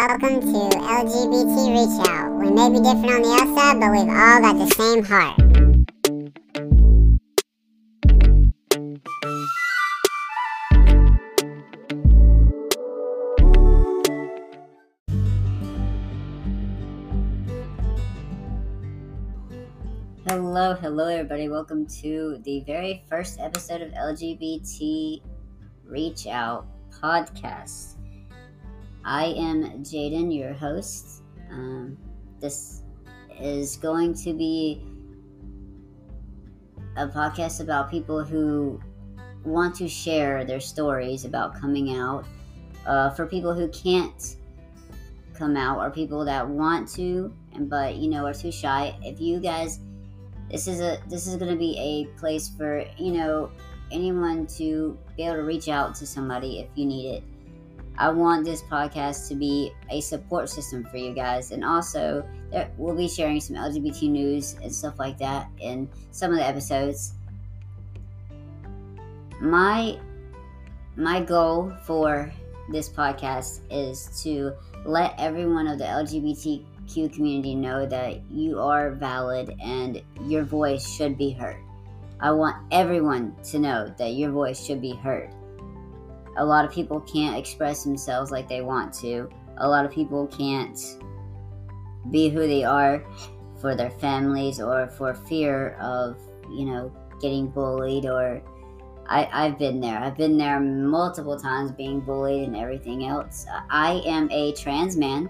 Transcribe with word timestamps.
Welcome 0.00 0.40
to 0.40 0.76
LGBT 0.78 1.56
Reach 1.76 2.08
Out. 2.08 2.32
We 2.40 2.50
may 2.50 2.70
be 2.70 2.76
different 2.76 3.12
on 3.12 3.20
the 3.20 3.32
outside, 3.38 3.80
but 3.80 3.90
we've 3.92 4.08
all 4.08 4.40
got 4.40 4.56
the 4.56 4.66
same 4.74 5.04
heart. 5.04 5.36
Hello, 20.26 20.74
hello, 20.76 21.08
everybody. 21.08 21.50
Welcome 21.50 21.86
to 22.00 22.40
the 22.44 22.60
very 22.60 23.04
first 23.10 23.38
episode 23.38 23.82
of 23.82 23.92
LGBT 23.92 25.20
Reach 25.84 26.26
Out 26.26 26.66
podcast. 26.90 27.99
I 29.10 29.24
am 29.36 29.64
Jeyden, 29.82 30.32
your 30.32 30.52
host. 30.52 31.24
Um, 31.50 31.98
this 32.38 32.82
is 33.40 33.76
going 33.76 34.14
to 34.14 34.32
be 34.32 34.86
a 36.96 37.08
podcast 37.08 37.60
about 37.60 37.90
people 37.90 38.22
who 38.22 38.80
want 39.44 39.74
to 39.74 39.88
share 39.88 40.44
their 40.44 40.60
stories 40.60 41.24
about 41.24 41.60
coming 41.60 41.96
out. 41.96 42.24
Uh, 42.86 43.10
for 43.10 43.26
people 43.26 43.52
who 43.52 43.66
can't 43.70 44.36
come 45.34 45.56
out, 45.56 45.78
or 45.80 45.90
people 45.90 46.24
that 46.24 46.48
want 46.48 46.88
to, 46.90 47.34
and 47.52 47.68
but 47.68 47.96
you 47.96 48.08
know 48.08 48.24
are 48.24 48.32
too 48.32 48.52
shy. 48.52 48.96
If 49.02 49.20
you 49.20 49.40
guys 49.40 49.80
this 50.48 50.68
is 50.68 50.80
a 50.80 51.02
this 51.08 51.26
is 51.26 51.34
going 51.34 51.50
to 51.50 51.58
be 51.58 51.76
a 51.76 52.16
place 52.16 52.48
for 52.48 52.84
you 52.96 53.14
know 53.14 53.50
anyone 53.90 54.46
to 54.58 54.96
be 55.16 55.24
able 55.24 55.38
to 55.38 55.42
reach 55.42 55.68
out 55.68 55.96
to 55.96 56.06
somebody 56.06 56.60
if 56.60 56.68
you 56.76 56.86
need 56.86 57.08
it 57.08 57.24
i 57.98 58.08
want 58.08 58.44
this 58.44 58.62
podcast 58.62 59.28
to 59.28 59.34
be 59.34 59.72
a 59.90 60.00
support 60.00 60.48
system 60.48 60.84
for 60.84 60.96
you 60.96 61.14
guys 61.14 61.50
and 61.50 61.64
also 61.64 62.26
there, 62.50 62.70
we'll 62.76 62.96
be 62.96 63.08
sharing 63.08 63.40
some 63.40 63.56
lgbt 63.56 64.08
news 64.10 64.56
and 64.62 64.74
stuff 64.74 64.98
like 64.98 65.18
that 65.18 65.48
in 65.60 65.88
some 66.10 66.30
of 66.30 66.36
the 66.36 66.46
episodes 66.46 67.14
my 69.40 69.98
my 70.96 71.20
goal 71.20 71.72
for 71.84 72.32
this 72.70 72.88
podcast 72.88 73.60
is 73.70 74.22
to 74.22 74.52
let 74.84 75.14
everyone 75.18 75.66
of 75.66 75.78
the 75.78 75.84
lgbtq 75.84 77.12
community 77.14 77.54
know 77.54 77.86
that 77.86 78.20
you 78.30 78.58
are 78.60 78.90
valid 78.90 79.54
and 79.62 80.02
your 80.26 80.42
voice 80.42 80.88
should 80.96 81.16
be 81.16 81.30
heard. 81.30 81.62
I 82.20 82.32
want 82.32 82.56
everyone 82.70 83.34
to 83.44 83.58
know 83.58 83.94
that 83.96 84.14
your 84.14 84.30
voice 84.30 84.64
should 84.64 84.80
be 84.80 84.94
heard. 84.94 85.30
A 86.36 86.44
lot 86.44 86.64
of 86.64 86.70
people 86.70 87.00
can't 87.00 87.36
express 87.36 87.84
themselves 87.84 88.30
like 88.30 88.48
they 88.48 88.62
want 88.62 88.92
to. 88.94 89.28
A 89.58 89.68
lot 89.68 89.84
of 89.84 89.90
people 89.90 90.26
can't 90.26 90.78
be 92.10 92.28
who 92.28 92.46
they 92.46 92.64
are 92.64 93.04
for 93.60 93.74
their 93.74 93.90
families 93.90 94.60
or 94.60 94.88
for 94.88 95.14
fear 95.14 95.76
of, 95.80 96.18
you 96.50 96.64
know, 96.64 96.92
getting 97.20 97.48
bullied 97.48 98.06
or 98.06 98.42
I, 99.06 99.28
I've 99.32 99.58
been 99.58 99.80
there. 99.80 99.98
I've 99.98 100.16
been 100.16 100.38
there 100.38 100.60
multiple 100.60 101.38
times 101.38 101.72
being 101.72 102.00
bullied 102.00 102.46
and 102.46 102.56
everything 102.56 103.06
else. 103.06 103.44
I 103.68 104.00
am 104.06 104.30
a 104.30 104.52
trans 104.52 104.96
man 104.96 105.28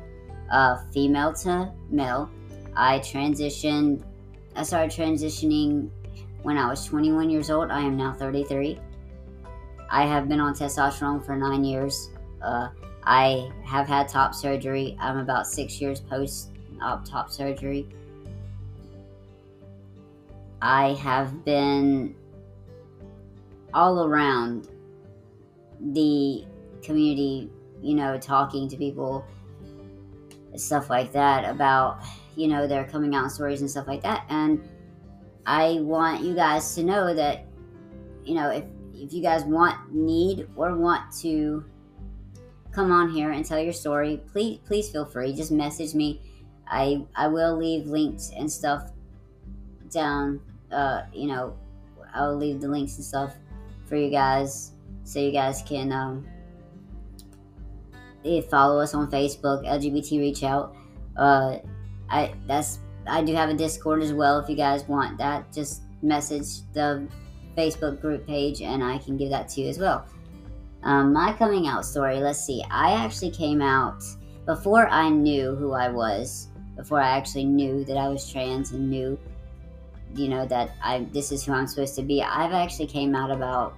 uh, 0.51 0.79
female 0.93 1.33
to 1.33 1.73
male. 1.89 2.31
I 2.77 2.99
transitioned, 3.01 4.05
I 4.55 4.63
started 4.63 4.91
transitioning 4.91 5.91
when 6.43 6.59
I 6.59 6.69
was 6.69 6.85
21 6.85 7.31
years 7.31 7.51
old. 7.51 7.71
I 7.71 7.81
am 7.81 7.97
now 7.97 8.13
33. 8.13 8.79
I 9.91 10.07
have 10.07 10.29
been 10.29 10.41
on 10.41 10.55
testosterone 10.55 11.25
for 11.25 11.37
nine 11.37 11.65
years. 11.65 12.11
Uh, 12.41 12.69
I 13.05 13.51
have 13.65 13.89
had 13.89 14.09
top 14.09 14.35
surgery. 14.35 14.97
I'm 15.01 15.19
about 15.19 15.47
six 15.47 15.81
years 15.81 16.01
post 16.01 16.51
op 16.81 17.05
top 17.05 17.31
surgery. 17.31 17.89
I 20.63 20.93
have 20.95 21.45
been 21.45 22.15
all 23.75 24.05
around 24.05 24.69
the 25.81 26.45
community, 26.83 27.51
you 27.83 27.95
know, 27.95 28.19
talking 28.19 28.69
to 28.69 28.77
people 28.77 29.25
stuff 30.57 30.91
like 30.91 31.13
that 31.13 31.49
about 31.49 32.01
you 32.37 32.49
know 32.49 32.67
their 32.67 32.85
coming 32.85 33.15
out 33.15 33.31
stories 33.31 33.61
and 33.61 33.71
stuff 33.71 33.87
like 33.87 34.03
that 34.03 34.25
and 34.29 34.69
i 35.47 35.79
want 35.81 36.23
you 36.23 36.35
guys 36.35 36.75
to 36.75 36.83
know 36.83 37.15
that 37.15 37.47
you 38.25 38.35
know 38.35 38.51
if 38.51 38.65
if 39.01 39.13
you 39.13 39.23
guys 39.23 39.45
want 39.45 39.95
need 39.95 40.47
or 40.57 40.77
want 40.77 41.13
to 41.13 41.65
come 42.73 42.93
on 42.93 43.11
here 43.11 43.33
and 43.33 43.45
tell 43.45 43.59
your 43.59 43.73
story 43.73 44.21
please 44.31 44.61
please 44.65 44.91
feel 44.91 45.05
free 45.05 45.33
just 45.33 45.51
message 45.51 45.95
me 45.95 46.21
i 46.69 47.05
i 47.17 47.27
will 47.27 47.57
leave 47.57 47.87
links 47.87 48.31
and 48.37 48.51
stuff 48.51 48.91
down 49.91 50.41
uh 50.71 51.03
you 51.13 51.27
know 51.27 51.57
i'll 52.15 52.37
leave 52.37 52.61
the 52.61 52.69
links 52.69 52.97
and 52.97 53.05
stuff 53.05 53.35
for 53.87 53.97
you 53.97 54.11
guys 54.11 54.73
so 55.03 55.19
you 55.19 55.33
guys 55.33 55.63
can 55.67 55.91
um 55.91 56.25
follow 58.49 58.81
us 58.81 58.95
on 58.95 59.11
Facebook, 59.11 59.65
LGBT 59.67 60.19
Reach 60.19 60.43
Out. 60.43 60.77
Uh, 61.17 61.59
I 62.09 62.35
that's 62.47 62.81
I 63.07 63.23
do 63.23 63.35
have 63.35 63.49
a 63.49 63.55
Discord 63.55 64.03
as 64.03 64.13
well. 64.13 64.39
If 64.39 64.49
you 64.49 64.57
guys 64.57 64.87
want 64.89 65.19
that, 65.19 65.53
just 65.53 65.83
message 66.03 66.63
the 66.73 67.09
Facebook 67.57 68.01
group 68.01 68.27
page, 68.27 68.63
and 68.63 68.83
I 68.83 68.99
can 68.99 69.17
give 69.17 69.31
that 69.31 69.49
to 69.51 69.63
you 69.63 69.69
as 69.69 69.79
well. 69.79 70.07
Um, 70.83 71.13
my 71.13 71.33
coming 71.33 71.67
out 71.67 71.85
story. 71.85 72.21
Let's 72.21 72.45
see. 72.45 72.65
I 72.71 72.93
actually 72.93 73.31
came 73.31 73.61
out 73.61 74.03
before 74.47 74.89
I 74.89 75.09
knew 75.09 75.55
who 75.55 75.73
I 75.73 75.89
was. 75.89 76.49
Before 76.77 77.01
I 77.01 77.11
actually 77.11 77.45
knew 77.45 77.85
that 77.85 77.99
I 77.99 78.09
was 78.09 78.31
trans 78.31 78.73
and 78.73 78.89
knew, 78.89 79.19
you 80.15 80.29
know, 80.29 80.47
that 80.47 80.71
I 80.83 81.07
this 81.13 81.31
is 81.31 81.45
who 81.45 81.53
I'm 81.53 81.67
supposed 81.67 81.95
to 81.97 82.03
be. 82.03 82.23
I've 82.23 82.53
actually 82.53 82.87
came 82.87 83.15
out 83.15 83.31
about 83.31 83.75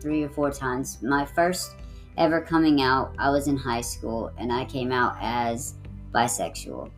three 0.00 0.22
or 0.22 0.28
four 0.28 0.52
times. 0.52 1.02
My 1.02 1.24
first 1.24 1.72
ever 2.16 2.40
coming 2.40 2.80
out, 2.80 3.14
I 3.18 3.30
was 3.30 3.48
in 3.48 3.56
high 3.56 3.80
school 3.80 4.30
and 4.38 4.52
I 4.52 4.64
came 4.66 4.92
out 4.92 5.16
as 5.20 5.74
bisexual. 6.12 6.90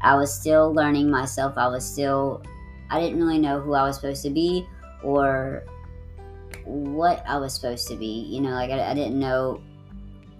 I 0.00 0.16
was 0.16 0.34
still 0.34 0.74
learning 0.74 1.08
myself. 1.10 1.54
I 1.56 1.68
was 1.68 1.84
still, 1.84 2.42
I 2.90 3.00
didn't 3.00 3.18
really 3.18 3.38
know 3.38 3.60
who 3.60 3.74
I 3.74 3.84
was 3.84 3.96
supposed 3.96 4.22
to 4.24 4.30
be 4.30 4.66
or 5.02 5.64
what 6.64 7.22
I 7.26 7.38
was 7.38 7.54
supposed 7.54 7.88
to 7.88 7.96
be. 7.96 8.26
You 8.28 8.40
know, 8.40 8.50
like 8.50 8.70
I, 8.70 8.90
I 8.90 8.94
didn't 8.94 9.18
know 9.18 9.60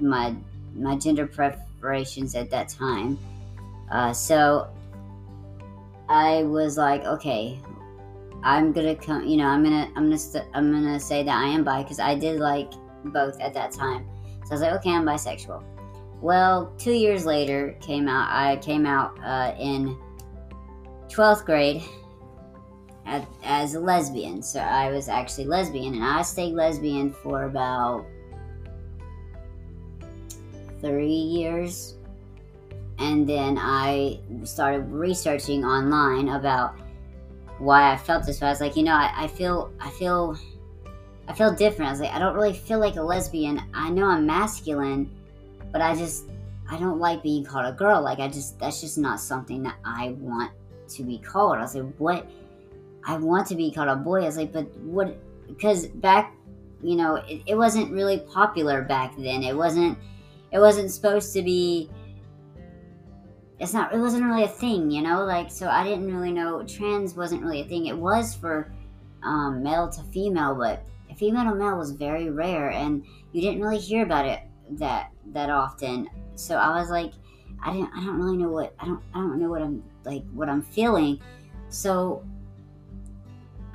my 0.00 0.34
my 0.74 0.96
gender 0.96 1.26
preparations 1.26 2.34
at 2.34 2.50
that 2.50 2.68
time. 2.68 3.18
Uh, 3.90 4.12
so 4.12 4.68
I 6.08 6.42
was 6.44 6.76
like, 6.76 7.04
okay, 7.04 7.60
I'm 8.42 8.72
gonna 8.72 8.94
come. 8.94 9.26
You 9.26 9.38
know, 9.38 9.46
I'm 9.46 9.62
gonna 9.62 9.90
I'm 9.96 10.04
gonna 10.04 10.18
st- 10.18 10.46
I'm 10.54 10.72
gonna 10.72 11.00
say 11.00 11.22
that 11.22 11.36
I 11.36 11.48
am 11.48 11.64
bi 11.64 11.82
because 11.82 12.00
I 12.00 12.14
did 12.14 12.40
like 12.40 12.72
both 13.06 13.40
at 13.40 13.54
that 13.54 13.72
time. 13.72 14.06
So 14.44 14.50
I 14.50 14.54
was 14.54 14.60
like, 14.60 14.72
okay, 14.74 14.90
I'm 14.90 15.04
bisexual. 15.04 15.62
Well, 16.20 16.72
two 16.78 16.92
years 16.92 17.26
later, 17.26 17.76
came 17.80 18.08
out. 18.08 18.28
I 18.30 18.56
came 18.56 18.86
out 18.86 19.18
uh, 19.22 19.54
in 19.58 19.96
twelfth 21.08 21.44
grade 21.44 21.82
as 23.44 23.74
a 23.74 23.80
lesbian. 23.80 24.42
So 24.42 24.60
I 24.60 24.90
was 24.90 25.08
actually 25.08 25.46
lesbian, 25.46 25.94
and 25.94 26.04
I 26.04 26.22
stayed 26.22 26.54
lesbian 26.54 27.12
for 27.12 27.44
about 27.44 28.06
three 30.80 31.06
years. 31.06 31.94
And 32.98 33.28
then 33.28 33.58
I 33.60 34.20
started 34.44 34.90
researching 34.90 35.64
online 35.64 36.30
about 36.30 36.78
why 37.58 37.92
I 37.92 37.96
felt 37.96 38.24
this 38.24 38.40
way. 38.40 38.48
I 38.48 38.50
was 38.50 38.60
like, 38.60 38.76
you 38.76 38.82
know, 38.82 38.94
I, 38.94 39.12
I 39.14 39.26
feel, 39.26 39.70
I 39.80 39.90
feel 39.90 40.36
I 41.28 41.32
feel 41.32 41.52
different. 41.52 41.88
I 41.88 41.92
was 41.92 42.00
like, 42.00 42.12
I 42.12 42.18
don't 42.18 42.34
really 42.34 42.52
feel 42.52 42.78
like 42.78 42.96
a 42.96 43.02
lesbian. 43.02 43.60
I 43.74 43.90
know 43.90 44.06
I'm 44.06 44.26
masculine, 44.26 45.10
but 45.72 45.80
I 45.80 45.94
just 45.94 46.26
I 46.70 46.78
don't 46.78 46.98
like 46.98 47.22
being 47.22 47.44
called 47.44 47.66
a 47.66 47.72
girl. 47.72 48.00
Like 48.02 48.18
I 48.18 48.28
just 48.28 48.58
that's 48.58 48.80
just 48.80 48.98
not 48.98 49.20
something 49.20 49.62
that 49.64 49.76
I 49.84 50.10
want 50.18 50.52
to 50.88 51.02
be 51.02 51.18
called. 51.18 51.58
I 51.58 51.62
was 51.62 51.74
like, 51.74 51.94
what? 51.98 52.30
I 53.06 53.16
want 53.16 53.46
to 53.48 53.54
be 53.54 53.70
called 53.70 53.88
a 53.88 53.96
boy. 53.96 54.22
I 54.22 54.26
was 54.26 54.36
like, 54.36 54.52
but 54.52 54.70
what? 54.78 55.16
Because 55.46 55.86
back, 55.86 56.34
you 56.82 56.96
know, 56.96 57.16
it, 57.16 57.42
it 57.46 57.54
wasn't 57.54 57.92
really 57.92 58.18
popular 58.18 58.82
back 58.82 59.14
then. 59.16 59.42
It 59.42 59.56
wasn't. 59.56 59.96
It 60.52 60.58
wasn't 60.58 60.90
supposed 60.90 61.32
to 61.34 61.42
be. 61.42 61.90
It's 63.58 63.72
not. 63.72 63.94
It 63.94 63.98
wasn't 63.98 64.24
really 64.24 64.44
a 64.44 64.48
thing, 64.48 64.90
you 64.90 65.02
know. 65.02 65.24
Like 65.24 65.50
so, 65.50 65.68
I 65.68 65.84
didn't 65.84 66.14
really 66.14 66.32
know 66.32 66.64
trans 66.64 67.14
wasn't 67.14 67.42
really 67.42 67.60
a 67.60 67.64
thing. 67.64 67.86
It 67.86 67.96
was 67.96 68.34
for 68.34 68.72
um, 69.22 69.62
male 69.62 69.88
to 69.88 70.02
female, 70.04 70.54
but 70.54 70.84
female 71.16 71.44
to 71.44 71.54
male 71.54 71.78
was 71.78 71.92
very 71.92 72.30
rare, 72.30 72.70
and 72.70 73.04
you 73.32 73.40
didn't 73.40 73.60
really 73.60 73.78
hear 73.78 74.02
about 74.02 74.26
it 74.26 74.40
that 74.72 75.10
that 75.32 75.50
often. 75.50 76.08
So 76.34 76.56
I 76.56 76.78
was 76.78 76.90
like, 76.90 77.12
I 77.62 77.72
didn't, 77.72 77.90
I 77.96 78.04
don't 78.04 78.18
really 78.18 78.36
know 78.36 78.50
what 78.50 78.74
I 78.78 78.86
don't, 78.86 79.02
I 79.14 79.18
don't 79.18 79.40
know 79.40 79.48
what 79.48 79.62
I'm 79.62 79.82
like, 80.04 80.24
what 80.32 80.48
I'm 80.48 80.62
feeling. 80.62 81.20
So, 81.68 82.24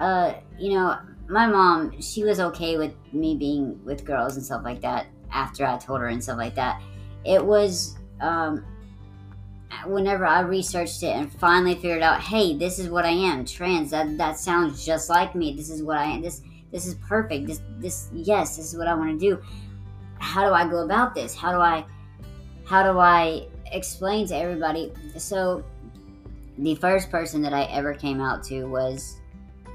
uh, 0.02 0.34
you 0.58 0.74
know, 0.74 0.98
my 1.30 1.46
mom, 1.46 2.02
she 2.02 2.24
was 2.24 2.40
okay 2.40 2.76
with 2.78 2.92
me 3.14 3.36
being 3.36 3.80
with 3.86 4.04
girls 4.04 4.36
and 4.36 4.44
stuff 4.44 4.64
like 4.66 4.82
that 4.82 5.06
after 5.32 5.66
I 5.66 5.78
told 5.78 6.02
her 6.02 6.08
and 6.08 6.22
stuff 6.22 6.38
like 6.38 6.56
that. 6.56 6.82
It 7.24 7.46
was 7.46 7.96
um, 8.20 8.66
whenever 9.86 10.26
I 10.26 10.40
researched 10.42 11.04
it 11.04 11.16
and 11.16 11.32
finally 11.32 11.76
figured 11.76 12.02
out, 12.02 12.20
hey, 12.20 12.58
this 12.58 12.80
is 12.80 12.90
what 12.90 13.06
I 13.06 13.12
am, 13.12 13.46
trans. 13.46 13.92
That 13.92 14.18
that 14.18 14.40
sounds 14.40 14.84
just 14.84 15.08
like 15.08 15.36
me. 15.36 15.54
This 15.56 15.70
is 15.70 15.84
what 15.84 15.98
I 15.98 16.06
am. 16.06 16.22
This 16.24 16.42
this 16.72 16.88
is 16.88 16.96
perfect. 16.96 17.46
This 17.46 17.62
this 17.78 18.10
yes, 18.12 18.58
this 18.58 18.74
is 18.74 18.78
what 18.78 18.88
I 18.88 18.96
want 18.96 19.20
to 19.20 19.20
do. 19.20 19.40
How 20.18 20.48
do 20.48 20.54
I 20.54 20.68
go 20.68 20.84
about 20.84 21.14
this? 21.14 21.36
How 21.36 21.52
do 21.52 21.60
I 21.60 21.86
how 22.66 22.92
do 22.92 22.98
I 22.98 23.48
explain 23.72 24.28
to 24.30 24.36
everybody? 24.36 24.92
So 25.18 25.64
the 26.58 26.74
first 26.76 27.12
person 27.12 27.44
that 27.44 27.54
I 27.54 27.66
ever 27.66 27.94
came 27.94 28.20
out 28.20 28.44
to 28.46 28.66
was 28.66 29.21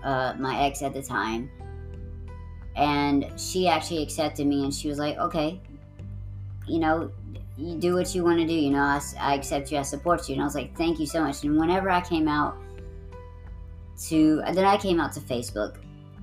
uh, 0.07 0.35
my 0.39 0.65
ex 0.65 0.83
at 0.83 0.95
the 0.95 1.03
time, 1.03 1.51
and 2.77 3.31
she 3.37 3.69
actually 3.69 4.03
accepted 4.03 4.47
me, 4.47 4.65
and 4.65 4.73
she 4.73 4.89
was 4.89 4.99
like, 4.99 5.19
okay, 5.19 5.61
you 6.67 6.79
know, 6.79 7.11
you 7.57 7.77
do 7.77 7.95
what 7.95 8.15
you 8.15 8.23
want 8.23 8.39
to 8.39 8.47
do. 8.47 8.53
You 8.53 8.71
know, 8.71 8.81
I, 8.81 9.01
I 9.19 9.35
accept 9.35 9.73
you, 9.73 9.79
I 9.79 9.83
support 9.83 10.29
you. 10.29 10.35
And 10.35 10.43
I 10.43 10.45
was 10.45 10.55
like, 10.55 10.77
thank 10.77 10.99
you 10.99 11.07
so 11.07 11.23
much. 11.23 11.43
And 11.43 11.59
whenever 11.59 11.91
I 11.91 12.01
came 12.01 12.29
out 12.29 12.57
to, 14.09 14.43
then 14.53 14.65
I 14.65 14.77
came 14.77 15.01
out 15.01 15.13
to 15.15 15.21
Facebook. 15.21 15.77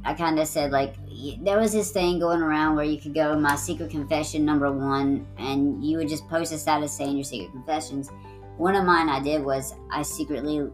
I 0.06 0.14
kind 0.14 0.38
of 0.38 0.48
said 0.48 0.72
like 0.72 0.96
there 1.44 1.58
was 1.58 1.72
this 1.72 1.92
thing 1.92 2.20
going 2.20 2.42
around 2.42 2.76
where 2.76 2.84
you 2.84 3.00
could 3.00 3.14
go 3.14 3.40
my 3.40 3.56
secret 3.56 3.90
confession 3.90 4.46
number 4.46 4.72
one, 4.72 5.26
and 5.38 5.84
you 5.84 5.98
would 5.98 6.10
just 6.10 6.28
post 6.28 6.52
a 6.52 6.58
status 6.58 6.96
saying 6.96 7.16
your 7.16 7.24
secret 7.24 7.52
confessions. 7.52 8.12
One 8.58 8.76
of 8.76 8.86
mine 8.86 9.10
I 9.10 9.22
did 9.22 9.44
was 9.44 9.74
I 9.92 10.02
secretly 10.02 10.70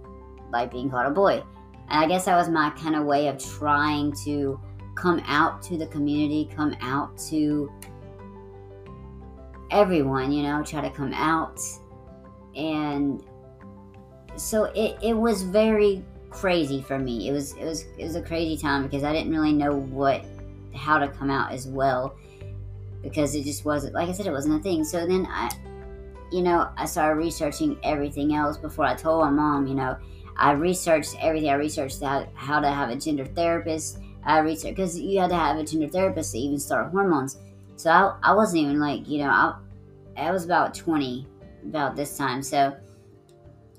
like 0.52 0.72
being 0.72 0.90
called 0.90 1.06
a 1.06 1.12
boy, 1.12 1.44
I 1.90 2.08
guess 2.08 2.26
that 2.26 2.36
was 2.36 2.50
my 2.50 2.70
kind 2.72 2.96
of 2.96 3.06
way 3.06 3.28
of 3.28 3.44
trying 3.44 4.14
to 4.24 4.60
come 4.96 5.22
out 5.26 5.62
to 5.64 5.78
the 5.78 5.88
community, 5.88 6.50
come 6.56 6.76
out 6.82 7.18
to 7.30 7.72
everyone, 9.72 10.32
you 10.32 10.44
know, 10.44 10.64
try 10.64 10.82
to 10.82 10.90
come 10.90 11.14
out. 11.14 11.60
And 12.56 13.24
so 14.36 14.66
it, 14.66 14.98
it 15.02 15.14
was 15.14 15.44
very 15.44 16.04
crazy 16.30 16.82
for 16.82 17.00
me. 17.00 17.28
It 17.28 17.32
was 17.32 17.54
it 17.54 17.66
was 17.66 17.86
it 17.98 18.04
was 18.04 18.16
a 18.16 18.22
crazy 18.22 18.62
time 18.62 18.84
because 18.84 19.04
I 19.04 19.14
didn't 19.14 19.32
really 19.32 19.54
know 19.54 19.74
what 19.74 20.24
how 20.76 21.00
to 21.00 21.08
come 21.08 21.30
out 21.30 21.52
as 21.52 21.68
well 21.68 22.16
because 23.02 23.34
it 23.34 23.44
just 23.44 23.66
wasn't 23.66 23.94
like 23.96 24.10
I 24.10 24.12
said 24.12 24.28
it 24.28 24.32
wasn't 24.32 24.60
a 24.60 24.64
thing. 24.64 24.84
So 24.84 25.06
then 25.06 25.28
I 25.30 25.50
you 26.32 26.42
know, 26.42 26.70
I 26.78 26.86
started 26.86 27.16
researching 27.16 27.80
everything 27.84 28.36
else 28.36 28.58
before 28.58 28.86
I 28.86 28.94
told 28.96 29.24
my 29.24 29.32
mom, 29.32 29.66
you 29.66 29.74
know. 29.74 29.98
I 30.40 30.52
researched 30.52 31.18
everything. 31.20 31.50
I 31.50 31.56
researched 31.56 32.02
how, 32.02 32.26
how 32.34 32.62
to 32.62 32.70
have 32.70 32.90
a 32.90 32.96
gender 32.96 33.26
therapist. 33.26 34.00
I 34.24 34.40
researched 34.40 34.78
because 34.78 34.98
you 34.98 35.20
had 35.20 35.30
to 35.32 35.36
have 35.36 35.58
a 35.58 35.64
gender 35.66 35.90
therapist 35.90 36.32
to 36.32 36.40
even 36.40 36.60
start 36.60 36.92
hormones. 36.92 37.38
So 37.76 37.92
I, 37.92 38.18
I 38.24 38.34
wasn't 38.34 38.64
even 38.64 38.80
like, 38.80 39.08
you 39.08 39.20
know, 39.20 39.30
I, 39.30 39.56
I 40.16 40.32
was 40.32 40.46
about 40.46 40.74
20 40.74 41.28
about 41.66 41.98
this 41.98 42.18
time. 42.18 42.42
So 42.42 42.74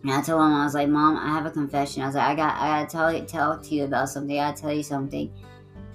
and 0.03 0.13
I 0.13 0.23
told 0.23 0.41
mom, 0.41 0.61
I 0.61 0.65
was 0.65 0.75
like, 0.75 0.89
Mom, 0.89 1.17
I 1.17 1.29
have 1.29 1.47
a 1.47 1.51
confession. 1.51 2.03
I 2.03 2.07
was 2.07 2.15
like, 2.15 2.29
I 2.29 2.35
got, 2.35 2.57
I 2.57 2.81
gotta 2.81 2.91
tell 2.91 3.13
you, 3.13 3.23
talk 3.25 3.63
to 3.65 3.75
you 3.75 3.85
about 3.85 4.09
something. 4.09 4.39
I 4.39 4.51
gotta 4.51 4.63
tell 4.63 4.73
you 4.73 4.83
something. 4.83 5.31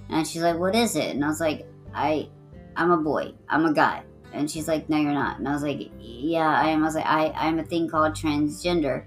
And 0.08 0.26
she's 0.26 0.42
like, 0.42 0.58
What 0.58 0.74
is 0.74 0.96
it? 0.96 1.14
And 1.14 1.24
I 1.24 1.28
was 1.28 1.40
like, 1.40 1.66
I, 1.94 2.28
I'm 2.76 2.90
a 2.90 2.96
boy. 2.96 3.34
I'm 3.48 3.66
a 3.66 3.72
guy. 3.72 4.04
And 4.32 4.50
she's 4.50 4.68
like, 4.68 4.88
No, 4.88 4.96
you're 4.96 5.12
not. 5.12 5.38
And 5.38 5.48
I 5.48 5.52
was 5.52 5.62
like, 5.62 5.90
Yeah, 6.00 6.48
I 6.48 6.68
am. 6.68 6.82
I 6.82 6.86
was 6.86 6.94
like, 6.94 7.06
I, 7.06 7.30
I'm 7.30 7.58
a 7.58 7.64
thing 7.64 7.88
called 7.88 8.12
transgender. 8.12 9.06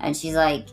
And 0.00 0.14
she's 0.14 0.34
like, 0.34 0.68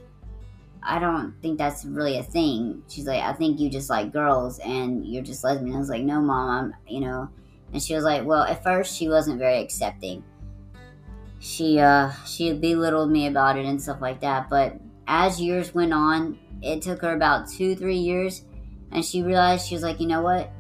I 0.85 1.00
don't 1.00 1.33
think 1.41 1.57
that's 1.57 1.85
really 1.85 2.18
a 2.18 2.24
thing. 2.24 2.83
She's 2.88 3.07
like, 3.07 3.21
I 3.21 3.33
think 3.33 3.59
you 3.59 3.69
just 3.69 3.89
like 3.89 4.12
girls 4.12 4.59
and 4.59 5.06
you're 5.06 5.24
just 5.24 5.44
lesbian. 5.44 5.75
I 5.75 5.80
was 5.80 5.89
like, 5.89 6.03
No, 6.03 6.21
mom, 6.21 6.50
I'm, 6.50 6.94
you 6.94 7.01
know. 7.01 7.30
And 7.71 7.81
she 7.81 7.95
was 7.95 8.03
like, 8.03 8.25
Well, 8.25 8.44
at 8.44 8.63
first 8.63 8.97
she 8.97 9.07
wasn't 9.07 9.39
very 9.39 9.59
accepting. 9.59 10.24
She 11.39 11.80
uh 11.80 12.12
she 12.25 12.53
belittled 12.53 13.12
me 13.12 13.27
about 13.27 13.57
it 13.57 13.65
and 13.65 13.81
stuff 13.81 14.01
like 14.01 14.21
that. 14.21 14.50
But 14.50 14.77
as 15.07 15.39
years 15.39 15.74
went 15.74 15.94
on, 15.94 16.39
it 16.62 16.81
took 16.81 17.01
her 17.01 17.13
about 17.15 17.50
two, 17.50 17.75
three 17.75 17.97
years, 17.97 18.45
and 18.91 19.03
she 19.03 19.21
realized 19.21 19.68
she 19.68 19.75
was 19.75 19.83
like, 19.83 20.00
you 20.00 20.07
know 20.07 20.21
what? 20.21 20.51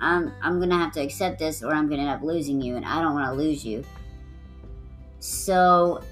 I'm 0.00 0.32
I'm 0.42 0.60
gonna 0.60 0.78
have 0.78 0.92
to 0.92 1.00
accept 1.00 1.38
this 1.38 1.62
or 1.62 1.72
I'm 1.74 1.88
gonna 1.88 2.02
end 2.02 2.10
up 2.10 2.22
losing 2.22 2.60
you 2.60 2.76
and 2.76 2.84
I 2.84 3.00
don't 3.02 3.14
wanna 3.14 3.34
lose 3.34 3.64
you. 3.64 3.84
So 5.18 6.02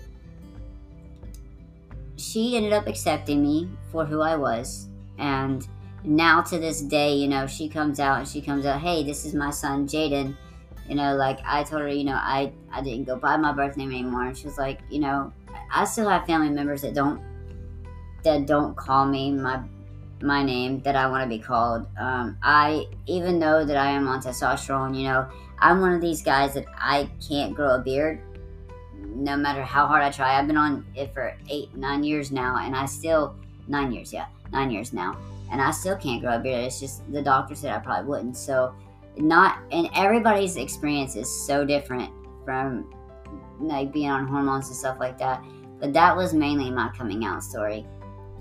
she 2.36 2.54
ended 2.54 2.74
up 2.74 2.86
accepting 2.86 3.40
me 3.40 3.66
for 3.90 4.04
who 4.04 4.20
I 4.20 4.36
was 4.36 4.90
and 5.18 5.66
now 6.04 6.42
to 6.42 6.58
this 6.58 6.82
day, 6.82 7.14
you 7.14 7.28
know, 7.28 7.46
she 7.46 7.66
comes 7.66 7.98
out 7.98 8.18
and 8.18 8.28
she 8.28 8.42
comes 8.42 8.66
out, 8.66 8.78
hey, 8.78 9.02
this 9.02 9.24
is 9.24 9.32
my 9.32 9.50
son 9.50 9.88
Jeyden. 9.88 10.36
You 10.86 10.96
know, 10.96 11.16
like 11.16 11.40
I 11.46 11.64
told 11.64 11.80
her, 11.80 11.88
you 11.88 12.04
know, 12.04 12.14
I 12.14 12.52
I 12.70 12.82
didn't 12.82 13.04
go 13.04 13.16
by 13.16 13.38
my 13.38 13.52
birth 13.52 13.78
name 13.78 13.90
anymore, 13.90 14.26
and 14.26 14.36
she 14.36 14.44
was 14.44 14.58
like, 14.58 14.80
you 14.90 15.00
know, 15.00 15.32
I 15.72 15.86
still 15.86 16.10
have 16.10 16.26
family 16.26 16.50
members 16.50 16.82
that 16.82 16.92
don't 16.92 17.22
that 18.22 18.46
don't 18.46 18.76
call 18.76 19.06
me 19.06 19.32
my 19.32 19.62
my 20.20 20.42
name 20.42 20.82
that 20.82 20.94
I 20.94 21.08
want 21.08 21.24
to 21.24 21.28
be 21.28 21.42
called. 21.42 21.86
Um, 21.98 22.36
I 22.42 22.84
even 23.06 23.38
though 23.38 23.64
that 23.64 23.78
I 23.78 23.92
am 23.92 24.08
on 24.08 24.20
testosterone, 24.20 24.94
you 24.94 25.08
know, 25.08 25.26
I'm 25.58 25.80
one 25.80 25.94
of 25.94 26.02
these 26.02 26.20
guys 26.20 26.52
that 26.52 26.66
I 26.76 27.08
can't 27.26 27.54
grow 27.54 27.76
a 27.76 27.78
beard, 27.80 28.20
no 28.98 29.36
matter 29.36 29.62
how 29.62 29.86
hard 29.86 30.02
I 30.02 30.10
try. 30.10 30.38
I've 30.38 30.46
been 30.46 30.56
on 30.56 30.86
it 30.94 31.12
for 31.12 31.36
eight, 31.48 31.74
nine 31.74 32.04
years 32.04 32.30
now, 32.30 32.56
and 32.56 32.74
I 32.74 32.86
still 32.86 33.36
nine 33.68 33.92
years, 33.92 34.12
yeah, 34.12 34.26
nine 34.52 34.70
years 34.70 34.92
now 34.92 35.16
and 35.50 35.60
I 35.60 35.70
still 35.70 35.96
can't 35.96 36.20
grow 36.20 36.36
a 36.36 36.38
beard. 36.38 36.64
It's 36.64 36.80
just 36.80 37.10
the 37.12 37.22
doctor 37.22 37.54
said 37.54 37.72
I 37.72 37.78
probably 37.78 38.08
wouldn't. 38.08 38.36
So, 38.36 38.74
not 39.16 39.58
and 39.70 39.88
everybody's 39.94 40.56
experience 40.56 41.16
is 41.16 41.30
so 41.46 41.64
different 41.64 42.10
from 42.44 42.92
like 43.60 43.92
being 43.92 44.10
on 44.10 44.26
hormones 44.26 44.68
and 44.68 44.76
stuff 44.76 44.98
like 44.98 45.18
that. 45.18 45.42
But 45.78 45.92
that 45.92 46.16
was 46.16 46.34
mainly 46.34 46.70
my 46.70 46.90
coming 46.96 47.24
out 47.24 47.42
story. 47.42 47.86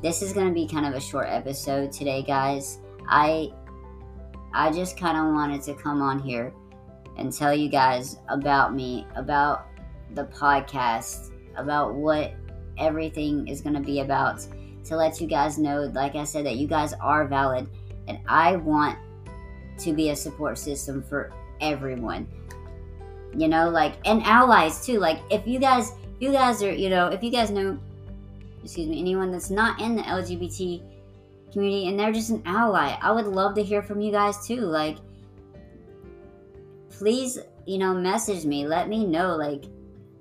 This 0.01 0.21
is 0.21 0.33
going 0.33 0.47
to 0.47 0.53
be 0.53 0.67
kind 0.67 0.85
of 0.85 0.93
a 0.93 0.99
short 0.99 1.27
episode 1.29 1.91
today, 1.91 2.23
guys. 2.23 2.79
I 3.07 3.51
I 4.53 4.71
just 4.71 4.97
kind 4.97 5.17
of 5.17 5.33
wanted 5.33 5.61
to 5.63 5.73
come 5.75 6.01
on 6.01 6.19
here 6.19 6.53
and 7.17 7.31
tell 7.31 7.53
you 7.53 7.69
guys 7.69 8.17
about 8.29 8.73
me, 8.73 9.05
about 9.15 9.67
the 10.13 10.25
podcast, 10.25 11.31
about 11.57 11.95
what 11.95 12.33
everything 12.77 13.47
is 13.47 13.61
going 13.61 13.75
to 13.75 13.81
be 13.81 14.01
about 14.01 14.45
to 14.85 14.95
let 14.95 15.19
you 15.19 15.27
guys 15.27 15.57
know, 15.57 15.91
like 15.93 16.15
I 16.15 16.23
said, 16.23 16.45
that 16.45 16.57
you 16.57 16.67
guys 16.67 16.93
are 16.93 17.25
valid. 17.25 17.67
And 18.07 18.19
I 18.27 18.57
want 18.57 18.97
to 19.79 19.93
be 19.93 20.09
a 20.09 20.15
support 20.15 20.57
system 20.57 21.01
for 21.01 21.31
everyone. 21.59 22.27
You 23.35 23.47
know, 23.47 23.69
like, 23.69 23.95
and 24.05 24.21
allies 24.23 24.85
too. 24.85 24.99
Like, 24.99 25.19
if 25.31 25.45
you 25.47 25.59
guys, 25.59 25.91
you 26.19 26.31
guys 26.31 26.61
are, 26.61 26.71
you 26.71 26.89
know, 26.89 27.07
if 27.07 27.23
you 27.23 27.31
guys 27.31 27.49
know, 27.49 27.77
excuse 28.63 28.87
me, 28.87 28.99
anyone 28.99 29.31
that's 29.31 29.49
not 29.49 29.81
in 29.81 29.95
the 29.95 30.03
LGBT 30.03 30.83
community 31.51 31.87
and 31.87 31.99
they're 31.99 32.13
just 32.13 32.29
an 32.29 32.43
ally, 32.45 32.95
I 33.01 33.11
would 33.11 33.27
love 33.27 33.55
to 33.55 33.63
hear 33.63 33.81
from 33.81 34.01
you 34.01 34.11
guys 34.11 34.45
too. 34.45 34.61
Like, 34.61 34.97
please, 36.91 37.39
you 37.65 37.77
know, 37.79 37.93
message 37.93 38.45
me. 38.45 38.67
Let 38.67 38.87
me 38.87 39.05
know. 39.05 39.35
Like, 39.35 39.65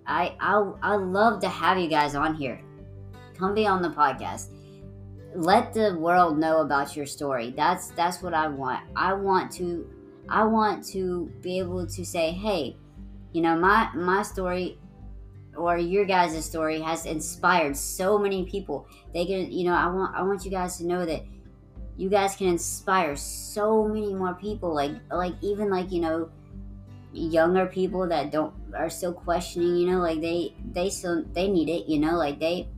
I 0.06 0.37
I 0.40 0.73
I 0.82 0.96
love 0.96 1.40
to 1.40 1.49
have 1.49 1.78
you 1.78 1.88
guys 1.88 2.14
on 2.14 2.34
here. 2.34 2.61
Come 3.37 3.54
be 3.54 3.66
on 3.66 3.82
the 3.82 3.90
podcast 3.90 4.49
let 5.34 5.73
the 5.73 5.96
world 5.99 6.38
know 6.38 6.61
about 6.61 6.96
your 6.96 7.06
story. 7.06 7.52
That's 7.56 7.88
that's 7.88 8.23
what 8.23 8.34
I 8.34 8.49
want. 8.49 8.80
I 8.94 9.12
want 9.12 9.50
to 9.52 9.88
I 10.28 10.44
want 10.44 10.84
to 10.88 11.30
be 11.40 11.58
able 11.58 11.87
to 11.87 12.04
say, 12.04 12.30
"Hey, 12.30 12.76
you 13.32 13.42
know, 13.42 13.56
my 13.56 13.90
my 13.94 14.23
story 14.23 14.78
or 15.56 15.76
your 15.76 16.04
guys' 16.04 16.44
story 16.44 16.80
has 16.80 17.06
inspired 17.06 17.76
so 17.76 18.18
many 18.18 18.44
people. 18.44 18.87
They 19.12 19.26
can, 19.26 19.52
you 19.52 19.64
know, 19.64 19.75
I 19.75 19.87
want 19.87 20.16
I 20.16 20.23
want 20.23 20.44
you 20.44 20.50
guys 20.50 20.78
to 20.78 20.87
know 20.87 21.04
that 21.04 21.25
you 21.96 22.08
guys 22.08 22.34
can 22.37 22.49
inspire 22.49 23.14
so 23.16 23.87
many 23.87 24.14
more 24.14 24.34
people 24.34 24.75
like 24.75 24.92
like 25.11 25.34
even 25.42 25.70
like, 25.70 25.92
you 25.92 26.00
know, 26.00 26.30
younger 27.14 27.66
people 27.66 28.06
that 28.09 28.30
don't 28.30 28.54
are 28.76 28.90
still 28.90 29.12
questioning, 29.12 29.76
you 29.76 29.87
know, 29.90 29.99
like 29.99 30.21
they 30.21 30.54
they 30.73 30.90
still 30.90 31.25
they 31.33 31.49
need 31.49 31.68
it, 31.68 31.87
you 31.87 31.99
know, 31.99 32.16
like 32.16 32.38
they 32.38 32.68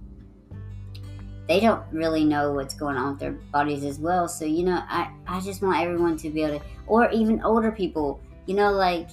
they 1.49 1.61
don't 1.61 1.83
really 1.93 2.25
know 2.25 2.53
what's 2.53 2.75
going 2.75 2.97
on 2.97 3.13
with 3.13 3.21
their 3.21 3.33
bodies 3.33 3.85
as 3.85 3.99
well. 3.99 4.29
So, 4.29 4.45
you 4.45 4.65
know, 4.65 4.83
I, 4.89 5.13
I 5.27 5.41
just 5.41 5.63
want 5.63 5.81
everyone 5.81 6.17
to 6.19 6.31
be 6.31 6.43
able 6.43 6.59
to, 6.59 6.65
or 6.87 7.11
even 7.11 7.41
older 7.43 7.71
people, 7.71 8.21
you 8.47 8.55
know, 8.55 8.73
like 8.73 9.09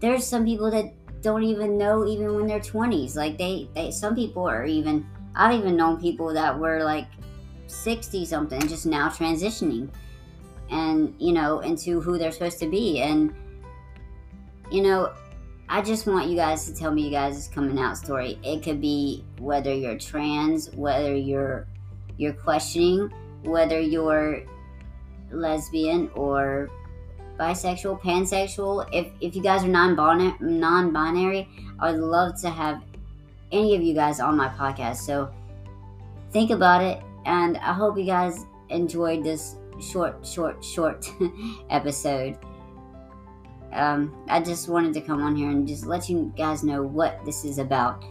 there's 0.00 0.26
some 0.26 0.44
people 0.44 0.70
that 0.72 0.92
don't 1.22 1.44
even 1.44 1.78
know 1.78 2.06
even 2.06 2.34
when 2.34 2.46
they're 2.46 2.58
20s. 2.58 3.14
Like 3.14 3.38
they, 3.38 3.68
they 3.74 3.92
some 3.92 4.16
people 4.16 4.48
are 4.48 4.64
even, 4.64 5.06
I've 5.36 5.58
even 5.58 5.76
known 5.76 6.00
people 6.00 6.34
that 6.34 6.58
were 6.58 6.82
like 6.82 7.06
60 7.68 8.24
something, 8.24 8.60
just 8.62 8.86
now 8.86 9.08
transitioning 9.08 9.88
and, 10.70 11.14
you 11.20 11.32
know, 11.32 11.60
into 11.60 12.00
who 12.00 12.18
they're 12.18 12.32
supposed 12.32 12.58
to 12.60 12.68
be. 12.68 13.00
And, 13.00 13.32
you 14.70 14.82
know, 14.82 15.12
I 15.68 15.82
just 15.82 16.06
want 16.06 16.28
you 16.28 16.36
guys 16.36 16.66
to 16.66 16.74
tell 16.74 16.92
me 16.92 17.02
you 17.02 17.10
guys' 17.10 17.48
coming 17.48 17.78
out 17.78 17.96
story. 17.96 18.38
It 18.42 18.62
could 18.62 18.80
be 18.80 19.24
whether 19.38 19.74
you're 19.74 19.98
trans, 19.98 20.70
whether 20.74 21.14
you're 21.14 21.66
you're 22.18 22.32
questioning 22.32 23.12
whether 23.46 23.80
you're 23.80 24.42
lesbian 25.30 26.10
or 26.14 26.70
bisexual, 27.38 28.00
pansexual. 28.00 28.88
If 28.92 29.08
if 29.20 29.34
you 29.36 29.42
guys 29.42 29.64
are 29.64 29.68
non 29.68 29.96
non-binary, 30.40 31.48
I 31.78 31.92
would 31.92 32.00
love 32.00 32.40
to 32.42 32.50
have 32.50 32.82
any 33.52 33.76
of 33.76 33.82
you 33.82 33.94
guys 33.94 34.20
on 34.20 34.36
my 34.36 34.48
podcast. 34.48 34.96
So 34.96 35.32
think 36.32 36.50
about 36.50 36.82
it, 36.82 37.02
and 37.24 37.56
I 37.58 37.72
hope 37.72 37.96
you 37.96 38.04
guys 38.04 38.44
enjoyed 38.68 39.22
this 39.22 39.56
short, 39.80 40.26
short, 40.26 40.64
short 40.64 41.08
episode. 41.70 42.38
Um, 43.72 44.24
I 44.28 44.40
just 44.40 44.68
wanted 44.68 44.94
to 44.94 45.00
come 45.00 45.22
on 45.22 45.36
here 45.36 45.50
and 45.50 45.66
just 45.66 45.86
let 45.86 46.08
you 46.08 46.32
guys 46.36 46.62
know 46.62 46.82
what 46.82 47.24
this 47.24 47.44
is 47.44 47.58
about. 47.58 48.04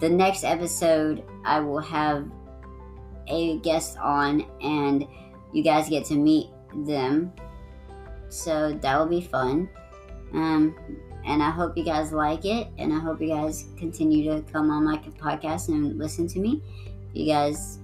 The 0.00 0.08
next 0.08 0.44
episode, 0.44 1.24
I 1.44 1.60
will 1.60 1.80
have 1.80 2.28
a 3.28 3.58
guest 3.58 3.96
on, 3.98 4.44
and 4.60 5.06
you 5.52 5.62
guys 5.62 5.88
get 5.88 6.04
to 6.06 6.16
meet 6.16 6.48
them. 6.86 7.32
So 8.28 8.72
that 8.72 8.98
will 8.98 9.06
be 9.06 9.20
fun. 9.20 9.68
Um, 10.32 10.74
and 11.24 11.42
I 11.42 11.50
hope 11.50 11.76
you 11.76 11.84
guys 11.84 12.12
like 12.12 12.44
it, 12.44 12.68
and 12.76 12.92
I 12.92 12.98
hope 12.98 13.20
you 13.20 13.28
guys 13.28 13.66
continue 13.78 14.24
to 14.32 14.42
come 14.52 14.70
on 14.70 14.84
my 14.84 14.98
podcast 14.98 15.68
and 15.68 15.96
listen 15.96 16.26
to 16.28 16.38
me. 16.40 16.62
You 17.12 17.26
guys 17.26 17.78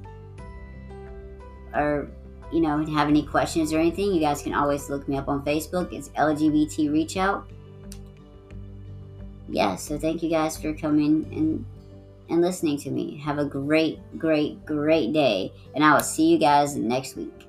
are, 1.72 2.10
you 2.52 2.61
know, 2.61 2.85
have 2.87 3.09
any 3.09 3.23
questions 3.23 3.73
or 3.73 3.78
anything, 3.78 4.12
you 4.12 4.21
guys 4.21 4.42
can 4.42 4.54
always 4.54 4.88
look 4.90 5.09
me 5.09 5.16
up 5.16 5.28
on 5.28 5.45
Facebook. 5.45 5.92
It's 5.92 6.09
LGBT 6.11 6.92
Reach 6.92 7.16
Out. 7.16 7.49
Yeah, 9.49 9.76
so 9.76 9.99
thank 9.99 10.23
you 10.23 10.30
guys 10.30 10.57
for 10.57 10.73
coming 10.75 11.26
and 11.33 11.64
and 12.28 12.40
listening 12.40 12.78
to 12.78 12.90
me. 12.90 13.16
Have 13.19 13.38
a 13.38 13.45
great, 13.45 13.99
great, 14.16 14.64
great 14.64 15.12
day, 15.12 15.52
and 15.75 15.85
I 15.85 15.95
will 15.95 16.00
see 16.00 16.28
you 16.28 16.38
guys 16.38 16.76
next 16.76 17.16
week. 17.16 17.39